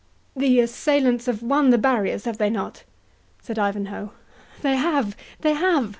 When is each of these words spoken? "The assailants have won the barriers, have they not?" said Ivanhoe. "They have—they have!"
"The 0.35 0.59
assailants 0.61 1.27
have 1.27 1.43
won 1.43 1.69
the 1.69 1.77
barriers, 1.77 2.25
have 2.25 2.39
they 2.39 2.49
not?" 2.49 2.85
said 3.39 3.59
Ivanhoe. 3.59 4.13
"They 4.63 4.75
have—they 4.75 5.53
have!" 5.53 5.89